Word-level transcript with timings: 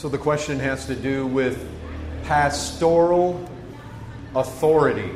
So 0.00 0.08
the 0.08 0.16
question 0.18 0.60
has 0.60 0.86
to 0.86 0.94
do 0.94 1.26
with 1.26 1.56
pastoral 2.24 3.34
authority. 4.32 5.10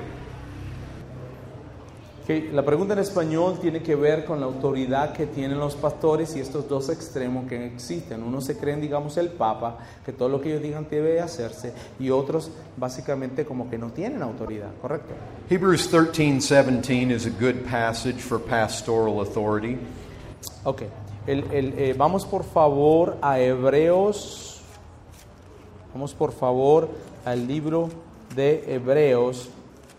Que 2.27 2.51
la 2.53 2.63
pregunta 2.65 2.93
en 2.95 2.99
español 2.99 3.61
tiene 3.61 3.81
que 3.81 3.95
ver 3.95 4.25
con 4.25 4.41
la 4.41 4.47
autoridad 4.47 5.13
que 5.13 5.27
tienen 5.27 5.61
los 5.61 5.77
pastores 5.77 6.35
y 6.35 6.41
estos 6.41 6.69
dos 6.69 6.89
extremos 6.89 7.49
que 7.49 7.65
existen. 7.65 8.25
Unos 8.25 8.45
se 8.45 8.57
creen, 8.57 8.81
digamos, 8.81 9.17
el 9.19 9.29
Papa, 9.29 9.79
que 10.05 10.13
todo 10.13 10.29
lo 10.29 10.41
que 10.41 10.51
ellos 10.51 10.63
digan 10.63 10.89
debe 10.91 11.21
hacerse, 11.21 11.73
y 12.01 12.11
otros 12.11 12.51
básicamente 12.77 13.45
como 13.45 13.71
que 13.71 13.79
no 13.79 13.91
tienen 13.91 14.21
autoridad, 14.21 14.71
¿correcto? 14.81 15.15
Hebrews 15.49 15.89
13:17 15.93 17.13
is 17.13 17.27
a 17.27 17.31
good 17.31 17.65
passage 17.71 18.19
for 18.21 18.41
pastoral 18.41 19.21
authority. 19.21 19.79
Ok, 20.65 20.83
el- 21.29 21.45
el, 21.53 21.75
eh, 21.79 21.95
vamos 21.97 22.25
por 22.25 22.43
favor 22.43 23.17
a 23.23 23.39
Hebreos, 23.39 24.52
vamos 25.93 26.15
por 26.15 26.33
favor 26.33 26.89
al 27.25 27.47
libro 27.47 27.91
de 28.35 28.65
Hebreos, 28.75 29.51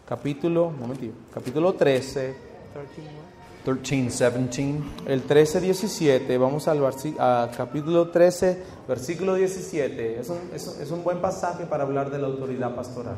capítulo, 0.07 0.71
momentito, 0.71 1.13
capítulo 1.33 1.73
13, 1.73 2.35
13:17. 3.65 4.81
el 5.05 5.21
13, 5.21 5.61
17, 5.61 6.37
vamos 6.37 6.67
al 6.67 6.83
a 7.19 7.49
capítulo 7.55 8.09
13, 8.09 8.63
versículo 8.87 9.35
17. 9.35 10.19
Es 10.19 10.29
un, 10.29 10.37
es 10.53 10.67
es 10.67 10.91
un 10.91 11.03
buen 11.03 11.19
pasaje 11.21 11.65
para 11.65 11.83
hablar 11.83 12.09
de 12.09 12.19
la 12.19 12.27
autoridad 12.27 12.75
pastoral. 12.75 13.15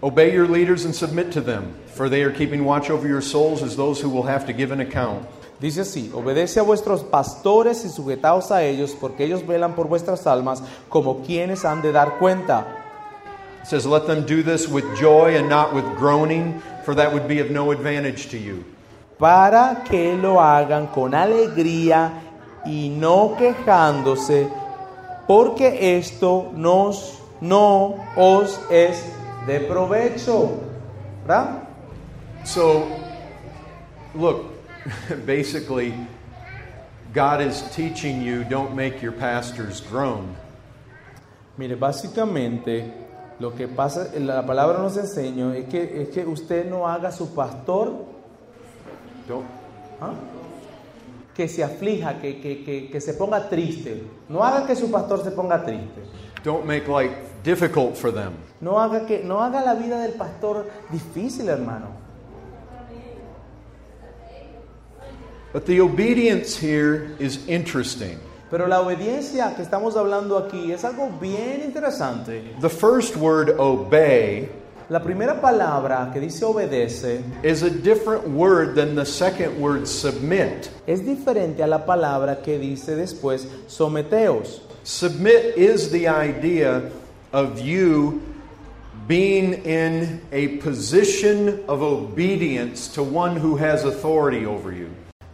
Obey 0.00 0.32
your 0.32 0.48
leaders 0.48 0.84
and 0.84 0.94
submit 0.94 1.32
to 1.32 1.40
them, 1.40 1.74
for 1.92 2.08
they 2.08 2.22
are 2.22 2.32
keeping 2.32 2.64
watch 2.64 2.88
over 2.88 3.08
your 3.08 3.20
souls 3.20 3.64
as 3.64 3.74
those 3.74 4.00
who 4.00 4.08
will 4.08 4.28
have 4.28 4.46
to 4.46 4.52
give 4.52 4.72
an 4.72 4.80
account. 4.80 5.26
Dice 5.60 5.80
así, 5.80 6.12
obedece 6.14 6.60
a 6.60 6.62
vuestros 6.62 7.02
pastores 7.02 7.84
y 7.84 7.88
sujetaos 7.88 8.52
a 8.52 8.62
ellos, 8.62 8.96
porque 9.00 9.24
ellos 9.24 9.46
velan 9.46 9.74
por 9.74 9.88
vuestras 9.88 10.26
almas 10.26 10.62
como 10.88 11.22
quienes 11.22 11.64
han 11.64 11.82
de 11.82 11.92
dar 11.92 12.18
cuenta. 12.18 12.66
It 13.62 13.66
says, 13.66 13.84
Let 13.84 14.06
them 14.06 14.24
do 14.24 14.42
this 14.42 14.68
with 14.68 14.84
joy 14.96 15.36
and 15.36 15.48
not 15.48 15.74
with 15.74 15.84
groaning, 15.98 16.60
for 16.84 16.94
that 16.94 17.12
would 17.12 17.26
be 17.26 17.40
of 17.40 17.50
no 17.50 17.72
advantage 17.72 18.28
to 18.30 18.38
you. 18.38 18.64
para 19.18 19.82
que 19.82 20.16
lo 20.16 20.40
hagan 20.40 20.86
con 20.86 21.14
alegría 21.14 22.12
y 22.64 22.88
no 22.88 23.34
quejándose, 23.36 24.48
porque 25.26 25.98
esto 25.98 26.50
nos, 26.54 27.18
no 27.40 27.96
os 28.16 28.60
es 28.70 29.04
de 29.46 29.60
provecho. 29.60 30.50
¿Verdad? 31.26 31.64
So, 32.44 32.86
look, 34.14 34.44
basically, 35.26 35.94
God 37.12 37.40
is 37.40 37.62
teaching 37.74 38.22
you 38.22 38.44
don't 38.44 38.74
make 38.74 39.02
your 39.02 39.12
pastors 39.12 39.80
groan. 39.80 40.36
Mire, 41.56 41.76
básicamente 41.76 42.92
lo 43.40 43.54
que 43.54 43.66
pasa, 43.68 44.10
la 44.18 44.44
palabra 44.46 44.78
nos 44.78 44.96
enseña 44.96 45.56
es 45.56 45.68
que, 45.68 46.02
es 46.02 46.08
que 46.10 46.24
usted 46.24 46.68
no 46.68 46.86
haga 46.86 47.08
a 47.08 47.12
su 47.12 47.34
pastor 47.34 48.04
¿ah? 50.00 50.12
que 51.34 51.48
se 51.48 51.62
aflija, 51.62 52.20
que, 52.20 52.40
que, 52.40 52.64
que, 52.64 52.90
que 52.90 53.00
se 53.00 53.14
ponga 53.14 53.48
triste. 53.48 54.02
No 54.28 54.42
haga 54.42 54.66
que 54.66 54.74
su 54.74 54.90
pastor 54.90 55.22
se 55.22 55.30
ponga 55.30 55.64
triste. 55.64 56.02
don't 56.42 56.66
make 56.66 56.88
life 56.88 57.14
difficult 57.42 57.96
for 57.96 58.10
them. 58.10 58.32
No 58.60 58.78
haga, 58.78 59.06
que, 59.06 59.22
no 59.24 59.40
haga 59.40 59.60
la 59.60 59.74
vida 59.74 60.00
del 60.00 60.12
pastor 60.12 60.66
difícil, 60.90 61.48
hermano. 61.48 62.07
But 65.52 65.66
the 65.66 65.80
obedience 65.80 66.56
here 66.56 67.16
is 67.18 67.46
interesting. 67.48 68.18
Pero 68.50 68.66
la 68.66 68.80
obediencia 68.80 69.54
que 69.56 69.62
estamos 69.62 69.96
hablando 69.96 70.38
aquí 70.38 70.72
es 70.72 70.84
algo 70.84 71.10
bien 71.20 71.62
interesante. 71.62 72.42
The 72.60 72.68
first 72.70 73.16
word, 73.16 73.50
obey, 73.58 74.48
La 74.90 75.00
primera 75.00 75.38
palabra 75.38 76.10
que 76.14 76.20
dice 76.20 76.42
obedece 76.44 77.22
is 77.42 77.62
a 77.62 77.68
different 77.68 78.26
word 78.28 78.74
than 78.74 78.94
the 78.94 79.04
second 79.04 79.60
word, 79.60 79.86
submit. 79.86 80.70
es 80.86 81.00
diferente 81.02 81.62
a 81.62 81.66
la 81.66 81.84
palabra 81.84 82.42
que 82.42 82.58
dice 82.58 82.96
después 82.96 83.46
someteos. 83.68 84.60
Submit 84.84 85.58
is 85.58 85.90
the 85.90 86.08
idea 86.08 86.90
of 87.34 87.60
you 87.60 88.22
being 89.06 89.54
in 89.66 90.22
a 90.32 90.56
position 90.58 91.62
of 91.68 91.82
obedience 91.82 92.88
to 92.88 93.02
one 93.02 93.36
who 93.36 93.56
has 93.56 93.84
authority 93.84 94.46
over 94.46 94.72
you. 94.72 94.88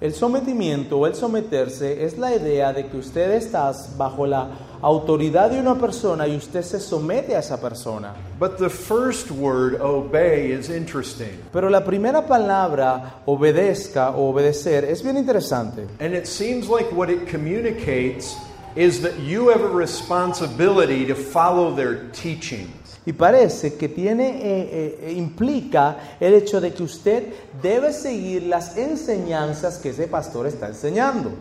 El 0.04 0.12
sometimiento 0.12 0.98
o 0.98 1.06
el 1.06 1.14
someterse 1.14 2.04
es 2.04 2.18
la 2.18 2.36
idea 2.36 2.74
de 2.74 2.88
que 2.88 2.98
usted 2.98 3.30
está 3.32 3.72
bajo 3.96 4.26
la 4.26 4.50
autoridad 4.82 5.50
de 5.50 5.58
una 5.58 5.76
persona 5.76 6.28
y 6.28 6.36
usted 6.36 6.60
se 6.60 6.78
somete 6.78 7.34
a 7.34 7.38
esa 7.38 7.58
persona. 7.58 8.12
But 8.38 8.58
the 8.58 8.68
first 8.68 9.30
word, 9.30 9.80
obey, 9.80 10.52
is 10.52 10.68
interesting. 10.68 11.40
Pero 11.50 11.70
la 11.70 11.82
primera 11.82 12.26
palabra, 12.26 13.22
obedezca 13.24 14.10
o 14.10 14.28
obedecer, 14.28 14.84
es 14.84 15.02
bien 15.02 15.16
interesante. 15.16 15.86
And 16.00 16.14
it 16.14 16.26
seems 16.26 16.68
like 16.68 16.92
what 16.92 17.08
it 17.08 17.26
communicates 17.26 18.36
is 18.76 19.00
that 19.00 19.18
you 19.20 19.48
have 19.48 19.62
a 19.62 19.74
responsibility 19.74 21.06
to 21.06 21.14
follow 21.14 21.74
their 21.74 22.10
teachings. 22.12 22.83
Y 23.06 23.12
parece 23.12 23.74
que 23.74 23.88
tiene, 23.88 24.28
eh, 24.28 24.98
eh, 25.02 25.12
implica 25.12 26.16
el 26.18 26.34
hecho 26.34 26.60
de 26.60 26.72
que 26.72 26.82
usted 26.82 27.32
debe 27.62 27.92
seguir 27.92 28.44
las 28.44 28.76
enseñanzas 28.76 29.78
que 29.78 29.90
ese 29.90 30.06
pastor 30.06 30.46
está 30.46 30.68
enseñando. 30.68 31.32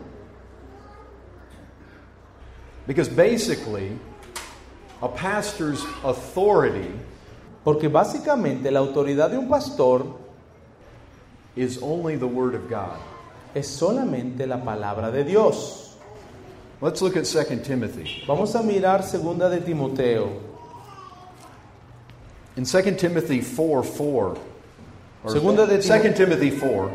Because 2.86 3.08
basically, 3.08 3.98
a 5.00 5.08
pastor's 5.08 5.82
authority 6.02 6.90
Porque 7.64 7.88
básicamente 7.88 8.70
la 8.70 8.80
autoridad 8.80 9.30
de 9.30 9.38
un 9.38 9.48
pastor 9.48 10.04
is 11.56 11.78
only 11.80 12.18
the 12.18 12.26
Word 12.26 12.54
of 12.54 12.68
God. 12.68 12.98
es 13.54 13.68
solamente 13.68 14.46
la 14.46 14.62
palabra 14.62 15.10
de 15.10 15.24
Dios. 15.24 15.96
Let's 16.82 17.00
look 17.00 17.16
at 17.16 17.24
2 17.24 17.62
Timothy. 17.62 18.22
Vamos 18.26 18.54
a 18.54 18.62
mirar 18.62 19.02
segunda 19.02 19.48
de 19.48 19.60
Timoteo. 19.60 20.53
In 22.56 22.64
2 22.64 22.96
Timothy 22.96 23.40
4 23.40 23.82
4. 23.82 24.36
or 25.24 25.30
Segunda 25.30 25.66
de 25.66 25.78
2 25.78 26.14
Timothy 26.14 26.50
4. 26.50 26.90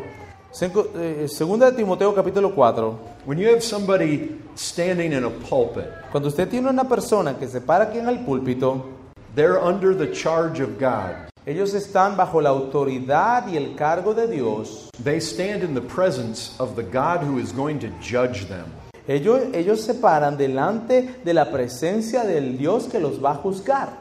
Eh, 0.96 1.28
Segunda 1.28 1.70
de 1.70 1.76
Timoteo 1.76 2.14
capítulo 2.14 2.54
4. 2.54 2.98
When 3.26 3.38
you 3.38 3.48
have 3.50 3.62
somebody 3.62 4.40
standing 4.54 5.12
in 5.12 5.24
a 5.24 5.30
pulpit, 5.30 5.84
Cuando 6.10 6.28
usted 6.28 6.48
tiene 6.48 6.70
una 6.70 6.84
persona 6.88 7.34
que 7.38 7.46
se 7.46 7.60
para 7.60 7.84
aquí 7.84 7.98
en 7.98 8.08
el 8.08 8.24
púlpito, 8.24 8.86
they're 9.34 9.58
under 9.58 9.94
the 9.94 10.10
charge 10.10 10.60
of 10.60 10.78
God. 10.78 11.28
ellos 11.44 11.74
están 11.74 12.16
bajo 12.16 12.40
la 12.40 12.48
autoridad 12.48 13.46
y 13.48 13.58
el 13.58 13.74
cargo 13.76 14.14
de 14.14 14.28
Dios. 14.28 14.88
They 15.04 15.20
stand 15.20 15.62
in 15.62 15.74
the 15.74 15.82
presence 15.82 16.58
of 16.58 16.74
the 16.74 16.82
God 16.82 17.22
who 17.22 17.38
is 17.38 17.52
going 17.52 17.80
to 17.80 17.88
judge 18.00 18.46
them. 18.48 18.64
Ellos, 19.06 19.42
ellos 19.52 19.82
se 19.82 19.92
paran 19.92 20.38
delante 20.38 21.16
de 21.22 21.34
la 21.34 21.50
presencia 21.50 22.24
del 22.24 22.56
Dios 22.56 22.86
que 22.86 22.98
los 22.98 23.22
va 23.22 23.32
a 23.32 23.34
juzgar. 23.34 23.99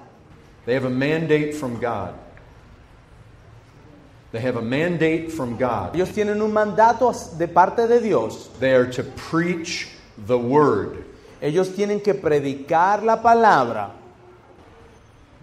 They 0.70 0.76
have 0.76 0.86
a 0.86 0.90
mandate 0.92 1.56
from 1.56 1.80
God. 1.80 2.14
They 4.32 4.40
have 4.40 4.56
a 4.56 4.62
mandate 4.62 5.32
from 5.32 5.58
God. 5.58 5.96
Ellos 5.96 6.10
tienen 6.10 6.40
un 6.44 6.54
mandato 6.54 7.12
de 7.40 7.48
parte 7.48 7.88
de 7.88 8.00
Dios. 8.00 8.50
They 8.60 8.76
are 8.76 8.86
to 8.86 9.02
preach 9.02 9.88
the 10.16 10.38
word. 10.38 11.06
Ellos 11.42 11.70
tienen 11.70 12.04
que 12.04 12.14
predicar 12.14 13.02
la 13.02 13.16
palabra. 13.20 13.94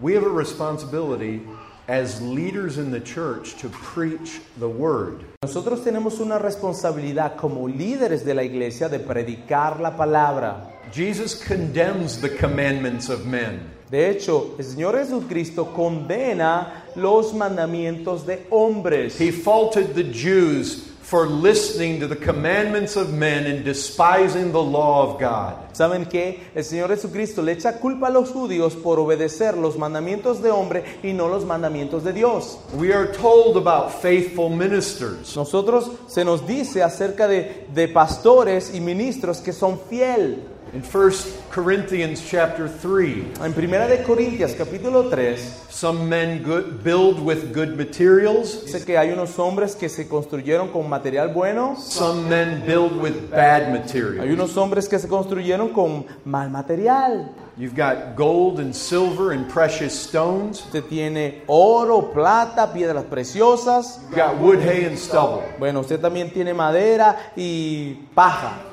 We 0.01 0.15
have 0.15 0.23
a 0.23 0.29
responsibility 0.29 1.43
as 1.89 2.23
leaders 2.23 2.79
in 2.79 2.93
the 2.93 3.01
church 3.01 3.57
to 3.57 3.69
preach 3.69 4.41
the 4.59 4.69
word. 4.69 5.25
Nosotros 5.43 5.81
tenemos 5.81 6.21
una 6.21 6.39
responsabilidad 6.39 7.37
como 7.37 7.67
líderes 7.67 8.25
de 8.25 8.33
la 8.33 8.45
iglesia 8.45 8.89
de 8.89 9.01
predicar 9.01 9.81
la 9.81 9.97
palabra. 9.97 10.73
Jesus 10.93 11.35
condemns 11.35 12.21
the 12.21 12.29
commandments 12.29 13.09
of 13.09 13.27
men. 13.27 13.73
De 13.91 14.11
hecho, 14.11 14.55
el 14.59 14.65
Señor 14.65 14.99
Jesucristo 14.99 15.73
condena 15.73 16.85
los 16.97 17.35
mandamientos 17.35 18.27
de 18.27 18.47
hombres. 18.51 19.21
He 19.21 19.31
faulted 19.31 19.95
the 19.95 20.03
Jews 20.03 20.97
for 21.07 21.29
listening 21.29 22.01
to 22.01 22.09
the 22.09 22.17
commandments 22.17 22.97
of 22.97 23.13
men 23.13 23.47
and 23.47 23.65
despising 23.65 24.51
the 24.51 24.61
law 24.61 25.05
of 25.05 25.21
God. 25.21 25.55
¿Saben 25.73 26.05
qué? 26.07 26.41
El 26.53 26.65
Señor 26.65 26.89
Jesucristo 26.89 27.43
le 27.43 27.53
echa 27.53 27.79
culpa 27.79 28.09
a 28.09 28.11
los 28.11 28.31
judíos 28.33 28.75
por 28.75 28.99
obedecer 28.99 29.57
los 29.57 29.79
mandamientos 29.79 30.43
de 30.43 30.51
hombre 30.51 30.83
y 31.05 31.13
no 31.13 31.29
los 31.29 31.45
mandamientos 31.45 32.03
de 32.03 32.13
Dios. 32.13 32.59
We 32.75 32.93
are 32.93 33.07
told 33.13 33.57
about 33.57 33.93
faithful 34.03 34.51
ministers. 34.51 35.37
Nosotros 35.37 35.93
se 36.09 36.25
nos 36.25 36.45
dice 36.45 36.83
acerca 36.83 37.29
de, 37.29 37.69
de 37.73 37.87
pastores 37.87 38.75
y 38.75 38.81
ministros 38.81 39.41
que 39.41 39.53
son 39.53 39.79
fiel. 39.89 40.43
In 40.73 40.83
1 40.83 41.11
Corinthians 41.51 42.21
chapter 42.29 42.69
3, 42.69 43.41
En 43.41 43.53
Primera 43.53 43.87
de 43.87 44.03
Corintias 44.03 44.53
capítulo 44.55 45.09
3 45.09 45.67
some 45.71 46.09
men 46.09 46.43
good, 46.43 46.83
build 46.83 47.21
with 47.21 47.53
good 47.53 47.77
materials, 47.77 48.65
dice 48.65 48.85
que 48.85 48.97
hay 48.97 49.11
unos 49.13 49.39
hombres 49.39 49.77
que 49.77 49.89
se 49.89 50.09
construyeron 50.09 50.69
con 50.73 50.89
material 50.89 51.33
bueno, 51.35 51.77
some 51.77 52.29
men 52.29 52.65
build 52.67 52.97
with 53.01 53.31
bad 53.31 53.65
hay 53.65 53.73
materials. 53.73 54.31
unos 54.31 54.57
hombres 54.57 54.89
que 54.89 54.99
se 54.99 55.07
construyeron 55.07 55.69
con 55.73 56.07
mal 56.25 56.51
material. 56.51 57.31
You've 57.59 57.77
got 57.77 58.17
gold 58.17 58.59
and 58.59 58.75
silver 58.75 59.33
and 59.33 59.49
precious 59.49 59.95
stones. 59.95 60.61
Usted 60.61 60.85
tiene 60.85 61.43
oro, 61.47 62.11
plata, 62.13 62.73
piedras 62.73 63.05
preciosas. 63.05 64.01
You've 64.11 64.17
got 64.17 64.39
wood, 64.39 64.61
hay, 64.61 64.85
and 64.85 64.99
stubble. 64.99 65.43
Bueno, 65.59 65.81
usted 65.81 66.01
también 66.01 66.31
tiene 66.31 66.53
madera 66.53 67.33
y 67.35 67.95
paja. 68.15 68.66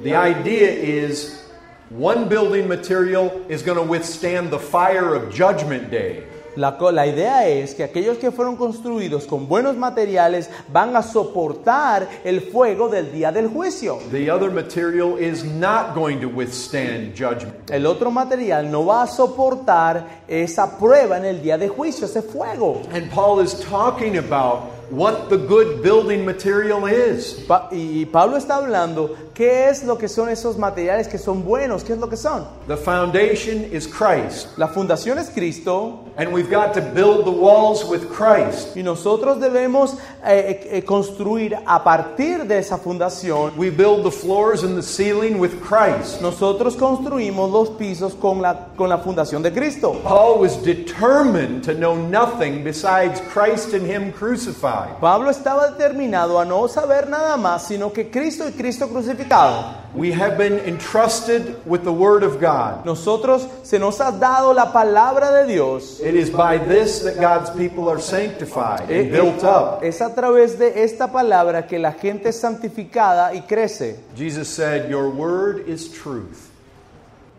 The 0.00 0.14
idea 0.14 0.68
is 0.68 1.42
one 1.90 2.28
building 2.28 2.66
material 2.66 3.30
is 3.48 3.62
going 3.62 3.78
to 3.78 3.84
withstand 3.84 4.50
the 4.50 4.58
fire 4.58 5.14
of 5.14 5.32
Judgment 5.32 5.90
Day. 5.90 6.24
La, 6.54 6.76
la 6.92 7.06
idea 7.06 7.48
es 7.48 7.74
que 7.74 7.82
aquellos 7.82 8.18
que 8.18 8.30
fueron 8.30 8.56
construidos 8.56 9.26
con 9.26 9.48
buenos 9.48 9.74
materiales 9.74 10.50
van 10.68 10.94
a 10.94 11.02
soportar 11.02 12.06
el 12.24 12.42
fuego 12.42 12.90
del 12.90 13.10
día 13.10 13.32
del 13.32 13.48
juicio. 13.48 13.98
The 14.10 14.30
other 14.30 14.50
material 14.50 15.16
is 15.18 15.44
not 15.44 15.94
going 15.94 16.20
to 16.20 16.28
withstand 16.28 17.14
judgment. 17.14 17.70
El 17.70 17.86
otro 17.86 18.10
material 18.10 18.70
no 18.70 18.84
va 18.84 19.04
a 19.04 19.06
soportar 19.06 20.24
esa 20.28 20.78
prueba 20.78 21.16
en 21.16 21.24
el 21.24 21.40
día 21.40 21.56
de 21.56 21.68
juicio, 21.68 22.04
ese 22.04 22.20
fuego. 22.20 22.82
And 22.92 23.10
Paul 23.10 23.40
is 23.40 23.54
talking 23.54 24.18
about 24.18 24.70
what 24.90 25.28
the 25.30 25.36
good 25.36 25.82
building 25.82 26.24
material 26.24 26.86
is. 26.86 27.34
Pa- 27.48 27.68
y 27.72 28.04
Pablo 28.06 28.36
está 28.36 28.56
hablando 28.56 29.16
qué 29.34 29.68
es 29.68 29.82
lo 29.84 29.96
que 29.96 30.08
son 30.08 30.28
esos 30.28 30.58
materiales 30.58 31.08
que 31.08 31.18
son 31.18 31.44
buenos, 31.44 31.82
qué 31.84 31.94
es 31.94 31.98
lo 31.98 32.08
que 32.08 32.16
son. 32.16 32.46
The 32.68 32.76
foundation 32.76 33.64
is 33.72 33.86
Christ, 33.86 34.48
La 34.58 34.68
fundación 34.68 35.18
es 35.18 35.30
Cristo 35.30 36.04
and 36.18 36.30
we've 36.32 36.50
got 36.50 36.74
to 36.74 36.80
build 36.82 37.24
the 37.24 37.30
walls 37.30 37.84
with 37.84 38.08
Christ. 38.10 38.76
y 38.76 38.82
nosotros 38.82 39.40
debemos 39.40 39.96
eh, 40.26 40.68
eh, 40.70 40.82
construir 40.84 41.56
a 41.66 41.82
partir 41.82 42.44
de 42.46 42.58
esa 42.58 42.76
fundación. 42.76 43.52
We 43.56 43.70
build 43.70 44.04
the 44.04 44.10
floors 44.10 44.62
and 44.62 44.76
the 44.76 44.82
ceiling 44.82 45.38
with 45.38 45.52
Christ. 45.62 46.20
Nosotros 46.20 46.76
construimos 46.76 47.50
los 47.50 47.70
pisos 47.70 48.14
con 48.14 48.42
la, 48.42 48.68
con 48.76 48.88
la 48.90 48.98
fundación 48.98 49.42
de 49.42 49.50
Cristo. 49.52 49.98
Paul 50.04 50.38
was 50.40 50.56
determined 50.62 51.64
to 51.64 51.72
know 51.74 51.94
nothing 51.96 52.62
besides 52.62 53.20
Christ 53.32 53.72
and 53.72 53.86
Him 53.86 54.12
crucified. 54.12 54.71
Pablo 55.00 55.30
estaba 55.30 55.70
determinado 55.70 56.38
a 56.38 56.44
no 56.44 56.68
saber 56.68 57.08
nada 57.08 57.36
más 57.36 57.66
sino 57.66 57.92
que 57.92 58.10
Cristo 58.10 58.48
y 58.48 58.52
Cristo 58.52 58.88
crucificado. 58.88 59.82
We 59.94 60.10
have 60.12 60.38
been 60.38 60.58
entrusted 60.66 61.56
with 61.66 61.82
the 61.84 61.92
Word 61.92 62.22
of 62.22 62.40
God. 62.40 62.84
Nosotros 62.86 63.46
se 63.62 63.78
nos 63.78 64.00
ha 64.00 64.10
dado 64.10 64.54
la 64.54 64.72
palabra 64.72 65.30
de 65.32 65.52
Dios. 65.52 66.00
It 66.00 66.14
is 66.14 66.30
by 66.30 66.58
this 66.58 67.00
that 67.00 67.20
God's 67.20 67.50
people 67.50 67.90
are 67.90 68.00
sanctified 68.00 68.90
Eh, 68.90 69.00
and 69.00 69.10
built 69.10 69.44
eh, 69.44 69.48
up. 69.48 69.82
Es 69.82 70.00
a 70.00 70.14
través 70.14 70.58
de 70.58 70.82
esta 70.82 71.08
palabra 71.12 71.66
que 71.66 71.78
la 71.78 71.92
gente 71.92 72.30
es 72.30 72.40
santificada 72.40 73.34
y 73.34 73.42
crece. 73.42 74.00
Jesus 74.16 74.48
said, 74.48 74.88
Your 74.90 75.10
Word 75.10 75.68
is 75.68 75.90
truth. 75.90 76.52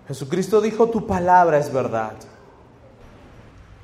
Jesucristo 0.07 0.61
dijo, 0.61 0.91
tu 0.91 1.07
palabra 1.07 1.57
es 1.57 1.69
verdad. 1.69 2.15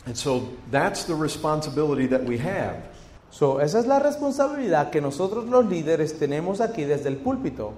And 0.06 0.18
so 0.18 0.50
that's 0.72 1.04
the 1.04 1.16
responsibility 1.16 2.08
that 2.08 2.24
we 2.24 2.38
have. 2.38 2.84
So, 3.32 3.62
esa 3.62 3.80
es 3.80 3.86
la 3.86 4.00
responsabilidad 4.00 4.90
que 4.90 5.02
nosotros 5.02 5.46
los 5.46 5.66
líderes 5.66 6.18
tenemos 6.18 6.62
aquí 6.62 6.84
desde 6.84 7.10
el 7.10 7.18
púlpito. 7.18 7.74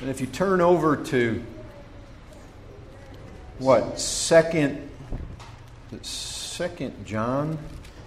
And 0.00 0.08
if 0.08 0.20
you 0.20 0.26
turn 0.26 0.60
over 0.60 0.96
to 0.96 1.42
what 3.58 3.98
second 3.98 4.78
second 6.02 6.92
John 7.04 7.58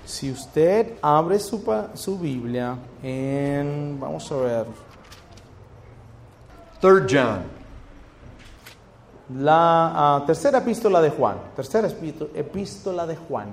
Si 0.06 0.30
usted 0.30 0.98
abre 1.02 1.40
su, 1.40 1.64
su 1.94 2.20
Biblia 2.20 2.78
en, 3.02 3.98
vamos 4.00 4.30
a 4.32 4.36
ver, 4.36 4.66
third 6.82 7.08
John 7.10 7.64
la 9.30 10.18
ah, 10.18 10.24
tercera 10.26 10.60
epístola 10.60 11.02
de 11.02 11.10
Juan, 11.10 11.38
tercera 11.56 11.88
epístola 11.88 13.08
de 13.08 13.16
Juan. 13.16 13.48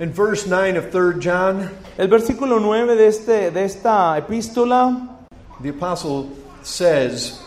In 0.00 0.10
verse 0.10 0.46
9 0.46 0.76
of 0.76 0.90
third 0.90 1.20
John 1.20 1.70
El 1.98 2.08
versículo 2.08 2.58
9 2.60 2.96
de, 2.96 3.06
este, 3.06 3.50
de 3.52 3.64
esta 3.64 4.16
epístola 4.16 5.08
the 5.60 5.68
apostle 5.68 6.34
says 6.62 7.38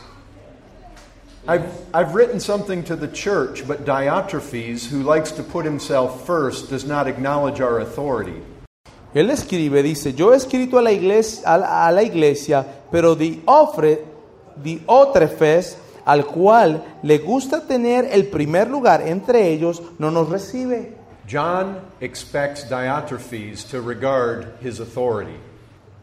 I've, 1.48 1.66
I've 1.94 2.16
written 2.16 2.40
something 2.40 2.86
to 2.86 2.96
the 2.96 3.10
church, 3.10 3.68
but 3.68 3.84
Diotrephes, 3.84 4.86
who 4.86 5.04
likes 5.04 5.32
to 5.34 5.44
put 5.44 5.66
himself 5.66 6.26
first, 6.26 6.70
does 6.70 6.86
not 6.86 7.06
acknowledge 7.06 7.60
our 7.60 7.82
authority. 7.82 8.42
Él 9.14 9.30
escribe, 9.30 9.84
dice, 9.84 10.14
yo 10.16 10.32
he 10.32 10.38
escrito 10.38 10.80
a 10.80 10.82
la 10.82 10.92
iglesia, 10.92 11.44
a 11.46 11.58
la, 11.58 11.88
a 11.88 11.92
la 11.92 12.02
iglesia 12.02 12.66
pero 12.90 13.16
Diofre, 13.16 14.06
Diótrefes, 14.56 15.76
al 16.06 16.26
cual 16.28 16.82
le 17.04 17.18
gusta 17.18 17.68
tener 17.68 18.08
el 18.12 18.28
primer 18.28 18.70
lugar 18.70 19.02
entre 19.06 19.50
ellos, 19.50 19.82
no 20.00 20.12
nos 20.12 20.30
recibe. 20.30 21.03
John 21.28 21.81
expects 22.02 22.66
Diotrephes 22.66 23.70
to 23.70 23.81
regard 23.81 24.58
his 24.62 24.80
authority. 24.80 25.38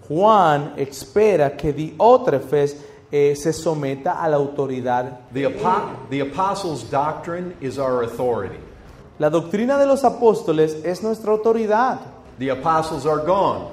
Juan 0.08 0.74
espera 0.76 1.56
que 1.56 1.72
Diótrefes 1.72 2.76
eh, 3.12 3.34
se 3.34 3.52
someta 3.52 4.22
a 4.22 4.28
la 4.28 4.36
autoridad. 4.38 5.18
The, 5.32 5.44
apo- 5.46 6.08
the 6.08 6.20
apostles' 6.20 6.82
doctrine 6.84 7.54
is 7.60 7.78
our 7.78 8.02
authority. 8.02 8.58
La 9.18 9.28
doctrina 9.28 9.78
de 9.78 9.86
los 9.86 10.02
apóstoles 10.02 10.82
es 10.84 11.02
nuestra 11.02 11.32
autoridad. 11.32 11.98
The 12.38 12.48
apostles 12.48 13.04
are 13.04 13.18
gone, 13.18 13.70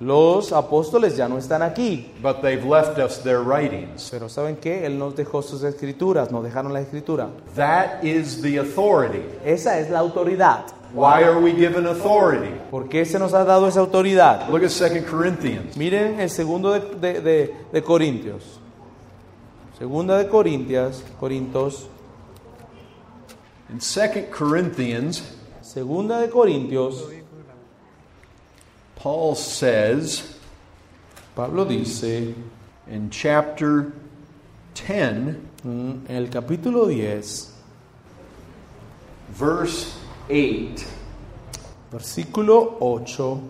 Los 0.00 0.50
apóstoles 0.52 1.14
ya 1.14 1.28
no 1.28 1.36
están 1.36 1.60
aquí. 1.62 2.10
but 2.22 2.40
they've 2.40 2.64
left 2.64 2.98
us 2.98 3.22
their 3.22 3.40
writings. 3.42 4.08
Pero 4.10 4.28
¿saben 4.30 4.56
qué? 4.56 4.86
Él 4.86 4.98
nos 4.98 5.14
dejó 5.14 5.42
sus 5.42 5.62
escrituras, 5.62 6.30
nos 6.32 6.42
dejaron 6.42 6.72
la 6.72 6.80
escritura. 6.80 7.28
That 7.54 8.02
is 8.02 8.40
the 8.40 8.58
authority. 8.58 9.22
Esa 9.44 9.78
es 9.78 9.90
la 9.90 9.98
autoridad. 9.98 10.64
Why 10.94 11.22
are 11.22 11.36
we 11.38 11.52
given 11.52 11.86
authority? 11.86 12.50
¿Por 12.70 12.88
qué 12.88 13.04
se 13.04 13.18
nos 13.18 13.34
ha 13.34 13.44
dado 13.44 13.68
esa 13.68 13.80
autoridad? 13.80 14.48
Look 14.48 14.64
at 14.64 14.70
2 14.70 15.04
Corinthians. 15.08 15.76
Miren 15.76 16.18
el 16.18 16.30
segundo 16.30 16.72
de, 16.72 16.80
de- 16.80 17.20
de- 17.20 17.54
de 17.70 17.82
Corintios. 17.82 18.58
Segunda 19.78 20.16
de 20.18 20.26
Corintias, 20.28 21.04
Corintios, 21.20 21.86
In 23.70 23.78
2 23.78 24.24
Corinthians, 24.36 25.22
segunda 25.62 26.18
de 26.20 26.28
Corintios, 26.28 27.06
Paul 29.00 29.34
says 29.34 30.36
Pablo 31.34 31.64
dice 31.64 32.34
in 32.86 33.08
chapter 33.10 33.94
10, 34.74 35.48
mm, 35.64 36.10
en 36.10 36.16
el 36.16 36.26
capítulo 36.26 36.86
10, 36.86 37.50
verse 39.30 39.98
8, 40.28 40.86
versículo 41.90 42.76
8, 42.78 43.40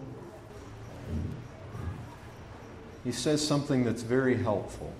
he 3.03 3.11
says 3.11 3.45
something 3.45 3.83
that's 3.83 4.03
very 4.03 4.37
helpful. 4.37 4.93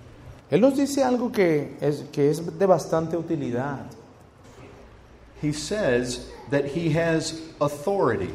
él 0.51 0.61
nos 0.63 0.77
dice 0.77 0.99
algo 1.05 1.33
que 1.33 1.77
es, 1.81 2.03
que 2.11 2.29
es 2.29 2.41
de 2.41 2.67
bastante 2.67 3.13
utilidad. 3.13 3.87
He 5.41 5.53
says 5.53 6.29
that 6.51 6.65
he 6.65 6.91
has 6.91 7.41
authority, 7.61 8.35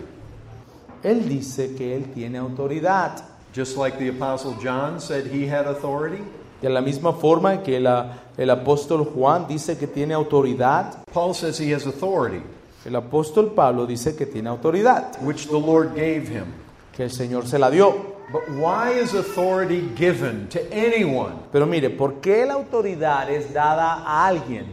Él 1.05 1.29
dice 1.29 1.75
que 1.75 1.95
él 1.95 2.12
tiene 2.13 2.38
autoridad. 2.39 3.24
just 3.53 3.77
like 3.77 3.97
the 3.97 4.09
Apostle 4.09 4.53
John 4.62 5.00
said 5.00 5.27
he 5.27 5.47
had 5.47 5.65
authority. 5.65 6.21
De 6.62 6.67
la 6.69 6.81
misma 6.81 7.13
forma 7.13 7.63
que 7.63 7.79
la- 7.79 8.07
el 8.38 8.50
apóstol 8.50 9.05
Juan 9.13 9.47
dice 9.47 9.77
que 9.77 9.88
tiene 9.88 10.13
autoridad, 10.13 11.05
Paul 11.13 11.33
says 11.33 11.57
he 11.59 11.71
has 11.74 11.85
authority, 11.85 12.41
el 12.85 12.95
apóstol 12.97 13.53
Pablo 13.55 13.85
dice 13.85 14.13
que 14.17 14.25
tiene 14.25 14.50
autoridad, 14.50 15.15
which 15.21 15.47
the 15.47 15.57
Lord 15.57 15.93
gave 15.95 16.27
him. 16.27 16.47
que 16.91 17.03
el 17.05 17.12
Señor 17.12 17.45
se 17.47 17.57
la 17.59 17.69
dio. 17.69 18.13
But 18.31 18.50
why 18.57 18.91
is 19.00 19.13
authority 19.13 19.81
given 19.95 20.47
to 20.50 20.59
anyone? 20.74 21.35
Pero 21.51 21.65
mire, 21.65 21.89
¿por 21.91 22.15
qué 22.19 22.45
la 22.45 22.55
autoridad 22.55 23.29
es 23.29 23.53
dada 23.53 24.03
a 24.05 24.27
alguien? 24.27 24.65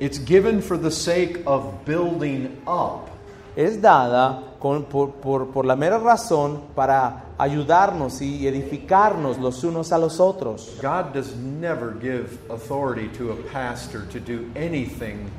It's 0.00 0.18
given 0.18 0.60
for 0.62 0.76
the 0.78 0.90
sake 0.90 1.42
of 1.46 1.84
building 1.84 2.48
up. 2.66 3.08
Es 3.56 3.80
dada 3.80 4.42
con- 4.58 4.84
por, 4.84 5.12
por- 5.12 5.48
por 5.48 5.64
la 5.66 5.76
mera 5.76 5.98
razón 5.98 6.60
para 6.74 7.24
ayudarnos 7.38 8.20
y 8.22 8.46
edificarnos 8.46 9.38
los 9.38 9.62
unos 9.64 9.92
a 9.92 9.98
los 9.98 10.20
otros. 10.20 10.76
God 10.82 11.12
does 11.14 11.34
never 11.36 11.94
give 12.00 12.38
authority 12.50 13.08
to 13.18 13.32
a 13.32 13.36
pastor 13.52 14.02
to 14.12 14.18
do 14.20 14.46
anything 14.54 15.30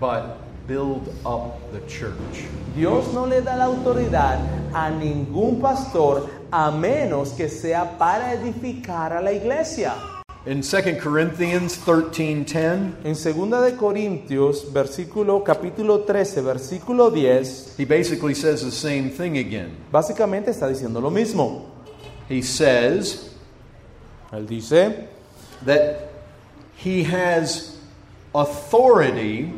but 0.00 0.38
build 0.66 1.08
up 1.24 1.54
the 1.72 1.80
church. 1.86 2.44
Dios 2.74 3.12
no 3.14 3.24
le 3.26 3.40
da 3.40 3.56
la 3.56 3.64
autoridad 3.66 4.38
a 4.74 4.90
ningún 4.90 5.60
pastor 5.60 6.28
a 6.50 6.70
menos 6.70 7.30
que 7.36 7.48
sea 7.48 7.96
para 7.98 8.32
edificar 8.34 9.12
a 9.12 9.20
la 9.22 9.32
iglesia. 9.32 9.94
In 10.46 10.62
2 10.62 11.00
Corinthians 11.00 11.76
13:10, 11.76 13.04
En 13.04 13.14
2 13.16 13.60
de 13.62 13.76
Corintios, 13.76 14.72
versículo 14.72 15.42
capítulo 15.42 16.04
13, 16.06 16.40
versículo 16.40 17.10
10, 17.10 17.74
he 17.76 17.84
basically 17.84 18.32
says 18.32 18.62
the 18.62 18.70
same 18.70 19.10
thing 19.10 19.38
again. 19.38 19.76
básicamente 19.90 20.50
está 20.50 20.68
diciendo 20.68 21.02
lo 21.02 21.10
mismo. 21.10 21.66
He 22.28 22.42
says 22.42 23.34
Él 24.30 24.46
dice 24.46 25.08
that 25.64 26.12
he 26.76 27.02
has 27.02 27.76
authority 28.32 29.52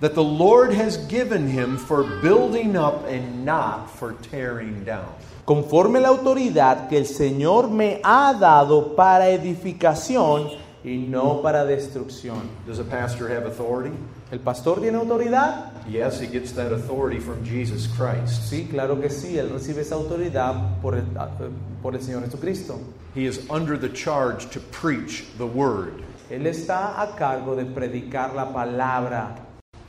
that 0.00 0.14
the 0.16 0.24
Lord 0.24 0.72
has 0.72 0.96
given 1.06 1.46
him 1.46 1.76
for 1.76 2.02
building 2.20 2.76
up 2.76 3.06
and 3.06 3.44
not 3.44 3.88
for 3.88 4.14
tearing 4.14 4.82
down. 4.82 5.14
Conforme 5.44 6.00
la 6.00 6.08
autoridad 6.08 6.88
que 6.88 6.98
el 6.98 7.06
Señor 7.06 7.70
me 7.70 8.00
ha 8.04 8.34
dado 8.34 8.94
para 8.94 9.28
edificación 9.28 10.48
y 10.84 10.98
no 10.98 11.40
para 11.42 11.64
destrucción. 11.64 12.38
Does 12.66 12.80
a 12.80 12.84
pastor 12.84 13.30
have 13.30 13.46
authority? 13.46 13.94
¿El 14.30 14.40
pastor 14.40 14.80
tiene 14.80 14.96
autoridad? 14.98 15.72
Yes, 15.86 16.20
he 16.20 16.26
gets 16.26 16.52
that 16.52 16.72
authority 16.72 17.20
from 17.20 17.44
Jesus 17.44 17.86
Christ. 17.86 18.50
Sí, 18.50 18.66
claro 18.70 19.00
que 19.00 19.10
sí, 19.10 19.36
él 19.36 19.50
recibe 19.50 19.82
esa 19.82 19.96
autoridad 19.96 20.80
por 20.80 20.94
el, 20.94 21.02
eh, 21.02 21.50
por 21.82 21.94
el 21.94 22.00
Señor 22.00 22.24
Jesucristo. 22.24 22.78
He 23.14 23.26
is 23.26 23.40
under 23.50 23.78
the 23.78 23.90
charge 23.90 24.48
to 24.50 24.60
preach 24.60 25.24
the 25.36 25.44
word 25.46 26.02
Él 26.32 26.46
está 26.46 27.02
a 27.02 27.14
cargo 27.14 27.54
de 27.54 27.66
predicar 27.66 28.34
la 28.34 28.50
palabra. 28.54 29.34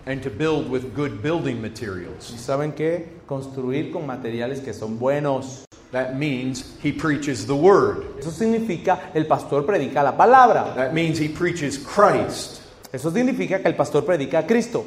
And 0.05 0.22
to 0.22 0.29
build 0.29 0.69
with 0.69 0.93
good 0.95 1.22
building 1.22 1.57
¿Y 1.57 1.62
materials. 1.62 2.25
saben 2.38 2.74
qué? 2.74 3.22
Construir 3.27 3.91
con 3.91 4.05
materiales 4.05 4.60
que 4.63 4.74
son 4.74 4.98
buenos. 4.98 5.65
That 5.91 6.17
means 6.17 6.75
he 6.81 6.91
preaches 6.91 7.45
the 7.45 7.55
word. 7.55 8.17
Eso 8.19 8.31
significa 8.31 9.12
el 9.13 9.25
pastor 9.25 9.63
predica 9.63 10.03
la 10.03 10.13
palabra. 10.17 10.74
That 10.75 10.93
means 10.93 11.19
he 11.19 11.29
preaches 11.29 11.77
Christ. 11.77 12.62
Eso 12.91 13.12
significa 13.12 13.62
que 13.62 13.67
el 13.67 13.75
pastor 13.75 14.01
predica 14.03 14.39
a 14.39 14.43
Cristo. 14.48 14.86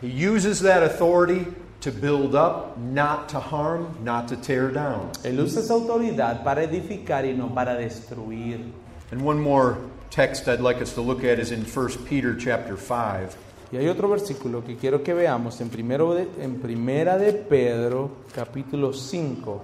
He 0.00 0.08
uses 0.08 0.60
that 0.60 0.82
authority 0.82 1.46
to 1.80 1.90
build 1.92 2.34
up, 2.34 2.78
not 2.78 3.28
to 3.28 3.40
harm, 3.40 3.94
not 4.02 4.26
to 4.28 4.36
tear 4.36 4.70
down. 4.70 5.10
Él 5.22 5.38
usa 5.38 5.60
esa 5.60 5.74
autoridad 5.74 6.42
para 6.42 6.62
edificar 6.62 7.24
y 7.24 7.32
no 7.36 7.48
para 7.54 7.76
destruir. 7.76 8.72
And 9.10 9.20
one 9.22 9.38
more 9.38 9.78
text 10.10 10.48
I'd 10.48 10.60
like 10.60 10.80
us 10.80 10.94
to 10.94 11.02
look 11.02 11.24
at 11.24 11.38
is 11.38 11.52
in 11.52 11.64
1 11.64 11.88
Peter 12.06 12.34
chapter 12.34 12.76
5. 12.76 13.36
Y 13.72 13.76
hay 13.78 13.88
otro 13.88 14.06
versículo 14.08 14.62
que 14.62 14.76
quiero 14.76 15.02
que 15.02 15.14
veamos 15.14 15.58
en, 15.62 15.70
primero 15.70 16.12
de- 16.14 16.28
en 16.40 16.60
Primera 16.60 17.16
de 17.16 17.32
Pedro, 17.32 18.10
capítulo 18.34 18.92
5. 18.92 19.62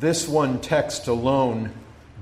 This 0.00 0.28
one 0.28 0.58
text 0.58 1.08
alone 1.08 1.70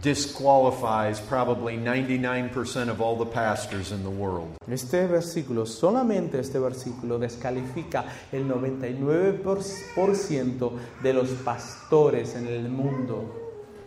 disqualifies 0.00 1.20
probably 1.20 1.76
99% 1.76 2.88
of 2.90 3.00
all 3.00 3.16
the 3.18 3.26
pastors 3.26 3.90
in 3.92 4.02
the 4.02 4.08
world. 4.08 4.56
Este 4.68 5.06
versículo, 5.06 5.66
solamente 5.66 6.38
este 6.38 6.58
versículo, 6.60 7.18
descalifica 7.18 8.04
el 8.30 8.46
99% 8.48 10.70
de 11.02 11.12
los 11.12 11.28
pastores 11.44 12.36
en 12.36 12.46
el 12.46 12.68
mundo. 12.68 13.24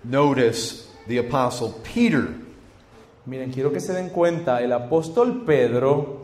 Notice 0.04 0.88
the 1.08 1.20
apostle 1.20 1.70
Peter. 1.84 2.28
Miren, 3.26 3.52
quiero 3.52 3.72
que 3.72 3.80
se 3.80 3.94
den 3.94 4.10
cuenta, 4.10 4.62
el 4.62 4.72
apóstol 4.72 5.44
Pedro, 5.46 6.15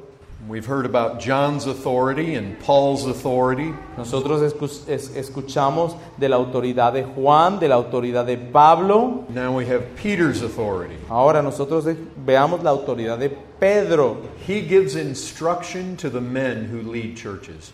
We've 0.49 0.65
heard 0.65 0.85
about 0.87 1.19
John's 1.19 1.67
authority 1.67 2.33
and 2.35 2.57
Paul's 2.59 3.05
authority. 3.05 3.73
nosotros 3.95 4.41
escu- 4.41 4.89
es- 4.89 5.15
escuchamos 5.15 5.95
de 6.17 6.27
la 6.29 6.37
autoridad 6.37 6.93
de 6.93 7.03
Juan, 7.03 7.59
de 7.59 7.67
la 7.67 7.75
autoridad 7.75 8.25
de 8.25 8.37
Pablo, 8.37 9.25
Now 9.29 9.55
we 9.55 9.65
have 9.67 9.95
Peter's 10.01 10.41
authority. 10.41 10.95
ahora 11.09 11.43
nosotros 11.43 11.85
veamos 12.25 12.63
la 12.63 12.71
autoridad 12.71 13.19
de 13.19 13.29
Pedro. 13.29 14.17
He 14.47 14.61
gives 14.61 14.95
instruction 14.95 15.95
to 15.97 16.09
the 16.09 16.21
men 16.21 16.65
who 16.71 16.81
lead 16.91 17.15
churches. 17.15 17.71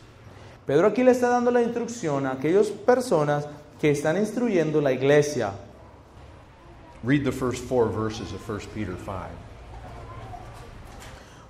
Pedro 0.65 0.87
aquí 0.89 1.03
le 1.05 1.11
está 1.11 1.29
dando 1.29 1.51
la 1.51 1.61
instrucción 1.61 2.25
a 2.25 2.33
aquellas 2.33 2.67
personas 2.69 3.47
que 3.79 3.91
están 3.91 4.17
instruyendo 4.17 4.81
la 4.81 4.91
iglesia. 4.91 5.51
Read 7.03 7.23
the 7.23 7.31
first 7.31 7.63
four 7.63 7.87
verses 7.87 8.33
of 8.33 8.41
1 8.41 8.67
Peter 8.75 8.95
5. 8.97 9.29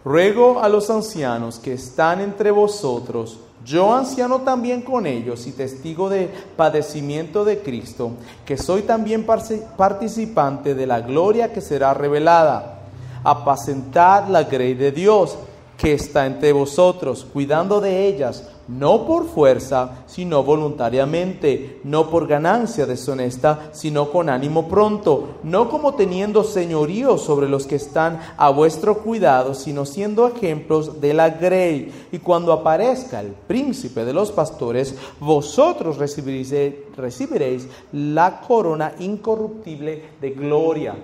Ruego 0.08 0.62
a 0.64 0.70
los 0.70 0.90
ancianos 0.90 1.60
que 1.60 1.74
están 1.74 2.22
entre 2.22 2.50
vosotros, 2.50 3.40
yo 3.66 3.94
anciano 3.94 4.40
también 4.40 4.82
con 4.82 5.06
ellos 5.06 5.46
y 5.48 5.52
testigo 5.52 6.08
de 6.08 6.32
padecimiento 6.56 7.44
de 7.44 7.60
Cristo, 7.60 8.12
que 8.46 8.56
soy 8.56 8.84
también 8.84 9.26
participante 9.26 10.76
de 10.76 10.88
la 10.88 11.02
gloria 11.02 11.52
que 11.52 11.60
será 11.60 11.94
revelada. 11.94 12.84
Apacentad 13.22 14.30
la 14.30 14.44
grey 14.44 14.76
de 14.76 14.94
Dios 14.94 15.38
que 15.78 15.94
está 15.94 16.26
entre 16.26 16.52
vosotros, 16.52 17.26
cuidando 17.32 17.80
de 17.80 18.08
ellas, 18.08 18.50
no 18.68 19.06
por 19.06 19.28
fuerza, 19.28 20.04
sino 20.08 20.44
voluntariamente, 20.44 21.80
no 21.84 22.10
por 22.10 22.28
ganancia 22.28 22.86
deshonesta, 22.86 23.70
sino 23.72 24.12
con 24.12 24.30
ánimo 24.30 24.68
pronto, 24.68 25.38
no 25.44 25.70
como 25.70 25.94
teniendo 25.94 26.44
señorío 26.44 27.18
sobre 27.18 27.48
los 27.48 27.68
que 27.68 27.76
están 27.76 28.20
a 28.38 28.50
vuestro 28.50 28.98
cuidado, 28.98 29.54
sino 29.54 29.86
siendo 29.86 30.28
ejemplos 30.28 31.00
de 31.00 31.14
la 31.14 31.30
grey. 31.30 32.08
Y 32.12 32.20
cuando 32.20 32.52
aparezca 32.52 33.22
el 33.22 33.32
príncipe 33.32 34.04
de 34.04 34.14
los 34.14 34.32
pastores, 34.32 34.96
vosotros 35.20 35.98
recibiréis, 35.98 36.54
recibiréis 36.98 37.68
la 37.94 38.42
corona 38.42 38.94
incorruptible 39.00 40.10
de 40.20 40.32
gloria. 40.32 40.96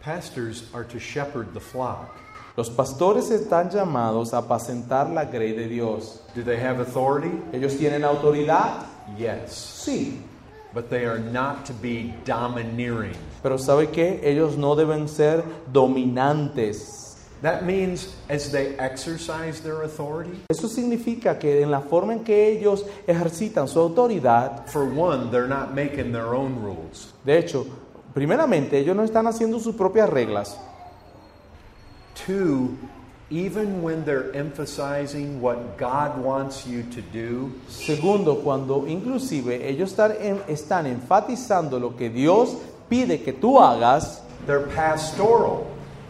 Pastors 0.00 0.64
are 0.72 0.84
to 0.84 0.98
shepherd 0.98 1.52
the 1.52 1.60
flock. 1.60 2.08
Los 2.60 2.68
pastores 2.68 3.30
están 3.30 3.70
llamados 3.70 4.34
a 4.34 4.36
apacentar 4.36 5.08
la 5.08 5.24
grey 5.24 5.54
de 5.54 5.66
Dios. 5.66 6.20
Do 6.34 6.42
they 6.42 6.58
have 6.58 6.78
authority? 6.78 7.32
¿Ellos 7.54 7.74
tienen 7.78 8.04
autoridad? 8.04 8.84
Yes. 9.16 9.50
Sí. 9.82 10.20
But 10.74 10.90
they 10.90 11.06
are 11.06 11.18
not 11.18 11.64
to 11.64 11.72
be 11.80 12.12
domineering. 12.26 13.16
Pero 13.42 13.56
¿sabe 13.56 13.88
qué? 13.88 14.20
Ellos 14.22 14.58
no 14.58 14.76
deben 14.76 15.08
ser 15.08 15.42
dominantes. 15.72 17.16
That 17.40 17.62
means 17.62 18.14
as 18.28 18.52
they 18.52 18.76
exercise 18.78 19.62
their 19.62 19.80
authority, 19.82 20.42
Eso 20.50 20.68
significa 20.68 21.38
que 21.38 21.62
en 21.62 21.70
la 21.70 21.80
forma 21.80 22.12
en 22.12 22.24
que 22.24 22.46
ellos 22.46 22.84
ejercitan 23.06 23.68
su 23.68 23.80
autoridad, 23.80 24.66
for 24.66 24.82
one, 24.82 25.30
they're 25.30 25.48
not 25.48 25.70
making 25.74 26.12
their 26.12 26.34
own 26.34 26.60
rules. 26.62 27.14
de 27.24 27.38
hecho, 27.38 27.66
primeramente 28.12 28.78
ellos 28.78 28.94
no 28.94 29.02
están 29.02 29.26
haciendo 29.26 29.58
sus 29.58 29.74
propias 29.74 30.10
reglas. 30.10 30.58
Two, 32.26 32.76
even 33.30 33.82
when 33.82 34.04
they're 34.04 34.32
emphasizing 34.34 35.40
what 35.40 35.78
God 35.78 36.18
wants 36.18 36.66
you 36.66 36.82
to 36.94 37.00
do, 37.00 37.52
Segundo, 37.68 38.36
cuando 38.42 38.86
inclusive 38.86 39.48
ellos 39.48 39.92
estar 39.92 40.16
en- 40.20 40.42
están 40.48 40.86
enfatizando 40.86 41.78
lo 41.80 41.96
que 41.96 42.08
Dios 42.10 42.56
pide 42.88 43.22
que 43.24 43.32
tú 43.32 43.58
hagas, 43.58 44.20
they're 44.46 44.66
pastoral, 44.74 45.64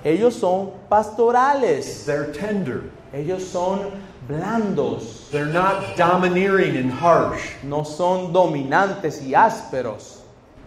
ellos 0.04 0.34
son 0.34 0.72
pastorales, 0.90 2.04
they're 2.06 2.32
tender, 2.32 2.90
ellos 3.12 3.44
son 3.44 3.90
blandos, 4.26 5.28
they're 5.30 5.44
not 5.52 5.96
domineering 5.96 6.76
and 6.76 6.90
harsh, 6.90 7.52
no 7.62 7.82
son 7.84 8.32
dominantes 8.32 9.20
y 9.22 9.32
ásperos. 9.34 10.16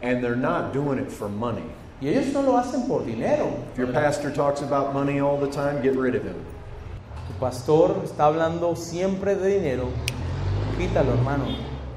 and 0.01 0.21
they're 0.21 0.35
not 0.35 0.73
doing 0.73 0.99
it 0.99 1.09
for 1.09 1.29
money. 1.29 1.63
Y 2.01 2.07
ellos 2.09 2.33
no 2.33 2.41
lo 2.41 2.57
hacen 2.57 2.87
por 2.87 3.03
dinero. 3.05 3.63
If 3.71 3.77
your 3.77 3.87
pastor 3.87 4.31
talks 4.31 4.61
about 4.61 4.93
money 4.93 5.19
all 5.19 5.37
the 5.37 5.49
time, 5.49 5.81
get 5.81 5.95
rid 5.95 6.15
of 6.15 6.23
him. 6.23 6.35
Tu 7.27 7.33
pastor 7.39 8.01
está 8.03 8.25
hablando 8.25 8.75
siempre 8.75 9.35
de 9.35 9.59
dinero. 9.59 9.91
Quítalo, 10.77 11.15
hermano. 11.15 11.55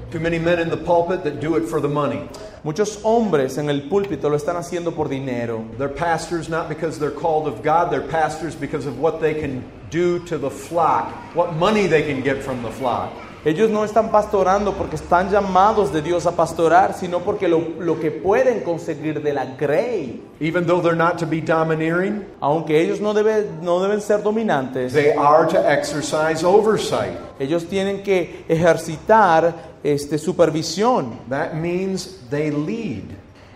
Too 0.09 0.19
many 0.21 0.39
men 0.39 0.59
in 0.59 0.69
the 0.69 0.77
pulpit 0.77 1.25
that 1.25 1.41
do 1.41 1.57
it 1.57 1.67
for 1.67 1.81
the 1.81 1.89
money. 1.89 2.29
Muchos 2.63 3.01
hombres 3.03 3.57
en 3.57 3.69
el 3.69 3.89
púlpito 3.89 4.23
lo 4.23 4.37
están 4.37 4.55
haciendo 4.55 4.95
por 4.95 5.09
dinero. 5.09 5.67
They're 5.77 5.89
pastors 5.89 6.47
not 6.47 6.69
because 6.69 6.97
they're 6.97 7.11
called 7.11 7.47
of 7.47 7.61
God, 7.61 7.91
they're 7.91 8.07
pastors 8.07 8.55
because 8.55 8.85
of 8.85 8.99
what 8.99 9.19
they 9.19 9.33
can 9.33 9.69
do 9.89 10.19
to 10.25 10.37
the 10.37 10.49
flock, 10.49 11.13
what 11.35 11.55
money 11.55 11.87
they 11.87 12.03
can 12.03 12.21
get 12.21 12.41
from 12.41 12.63
the 12.63 12.71
flock. 12.71 13.11
Ellos 13.45 13.69
no 13.69 13.85
están 13.85 14.11
pastorando 14.11 14.73
porque 14.73 14.95
están 14.97 15.29
llamados 15.31 15.93
de 15.93 16.01
Dios 16.01 16.25
a 16.25 16.31
pastorar, 16.35 16.93
sino 16.93 17.19
porque 17.19 17.47
lo, 17.47 17.61
lo 17.79 17.97
que 17.99 18.11
pueden 18.11 18.59
conseguir 18.61 19.21
de 19.21 19.31
la 19.33 19.45
grey. 19.55 20.21
Even 20.41 20.65
though 20.65 20.81
they're 20.81 20.97
not 20.97 21.17
to 21.17 21.25
be 21.25 21.39
domineering, 21.39 22.25
Aunque 22.41 22.81
ellos 22.81 22.99
no, 22.99 23.13
debe- 23.13 23.45
no 23.61 23.79
deben 23.79 24.01
ser 24.01 24.21
dominantes, 24.21 24.91
they 24.91 25.11
are 25.17 25.47
to 25.47 25.57
exercise 25.69 26.43
oversight. 26.45 27.17
ellos 27.39 27.65
tienen 27.69 28.03
que 28.03 28.43
ejercitar 28.49 29.53
este, 29.83 30.17
supervisión. 30.17 31.19
That 31.29 31.53
means 31.53 32.19
they 32.29 32.51
lead, 32.51 33.03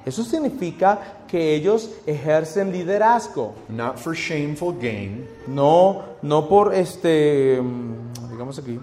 Eso 0.05 0.23
significa 0.23 0.99
que 1.27 1.53
ellos 1.55 1.89
ejercen 2.05 2.71
liderazgo. 2.71 3.53
not 3.67 3.97
for 3.97 4.15
shameful 4.15 4.73
gain, 4.79 5.27
No, 5.47 6.01
no 6.21 6.47
por 6.47 6.73
este, 6.73 7.59
mm, 7.61 8.31
digamos 8.31 8.57
aquí, 8.57 8.79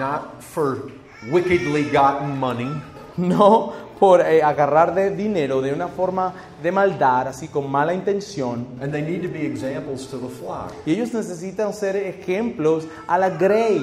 not 0.00 0.42
for 0.42 0.90
wickedly 1.30 1.84
gotten 1.84 2.38
money, 2.38 2.70
no 3.18 3.74
por 4.00 4.22
eh, 4.22 4.42
agarrar 4.42 4.94
de 4.94 5.14
dinero 5.14 5.60
de 5.60 5.74
una 5.74 5.86
forma 5.88 6.32
de 6.62 6.72
maldad, 6.72 7.28
así 7.28 7.48
con 7.48 7.70
mala 7.70 7.92
intención. 7.92 8.66
And 8.80 8.90
they 8.90 9.02
need 9.02 9.20
to 9.22 9.28
be 9.28 9.44
examples 9.44 10.06
to 10.08 10.16
the 10.18 10.28
flock. 10.28 10.72
Y 10.86 10.92
ellos 10.92 11.12
necesitan 11.12 11.74
ser 11.74 11.96
ejemplos 11.96 12.86
a 13.06 13.18
la 13.18 13.28
grey. 13.28 13.78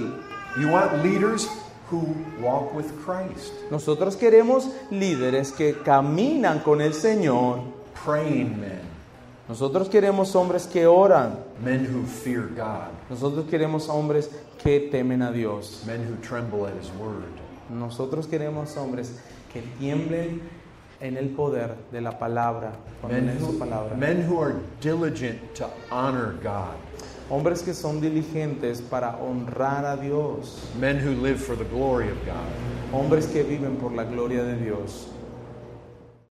You 0.59 0.69
want 0.71 1.03
leaders 1.03 1.47
who 1.91 2.15
walk 2.41 2.73
with 2.73 2.87
Christ, 3.05 3.53
Nosotros 3.69 4.15
queremos 4.17 4.67
líderes 4.89 5.51
que 5.51 5.75
caminan 5.85 6.59
con 6.59 6.81
el 6.81 6.93
Señor. 6.93 7.59
praying 8.03 8.59
men, 8.59 8.81
Nosotros 9.47 9.87
queremos 9.89 10.35
hombres 10.35 10.67
que 10.67 10.85
oran. 10.85 11.37
men 11.63 11.85
who 11.85 12.05
fear 12.05 12.47
God, 12.47 12.89
Nosotros 13.09 13.45
queremos 13.49 13.87
hombres 13.87 14.29
que 14.57 14.89
temen 14.91 15.21
a 15.21 15.31
Dios. 15.31 15.83
men 15.87 16.03
who 16.03 16.15
tremble 16.21 16.65
at 16.67 16.73
His 16.81 16.89
word. 16.99 17.23
Nosotros 17.69 18.27
queremos 18.27 18.75
hombres 18.75 19.19
que 19.53 19.61
tiemblen 19.79 20.41
en 20.99 21.15
el 21.17 21.29
poder 21.29 21.75
de 21.91 22.01
la 22.01 22.11
palabra, 22.17 22.73
Men 23.07 23.37
su 23.39 23.45
who, 23.53 23.59
palabra. 23.59 23.95
men 23.95 24.21
who 24.27 24.39
are 24.41 24.55
diligent 24.81 25.39
to 25.55 25.69
honor 25.91 26.33
God, 26.43 26.75
Hombres 27.29 27.61
que 27.61 27.73
son 27.73 27.99
diligentes 28.01 28.81
para 28.81 29.17
honrar 29.21 29.85
a 29.85 29.97
Dios. 30.01 30.65
men 30.79 30.97
who 30.97 31.11
live 31.21 31.39
for 31.39 31.55
the 31.55 31.65
glory 31.65 32.09
of 32.09 32.17
God. 32.25 32.47
Hombres 32.93 33.27
que 33.27 33.43
viven 33.43 33.77
por 33.77 33.91
la 33.91 34.03
gloria 34.05 34.43
de 34.43 34.55
Dios. 34.57 35.07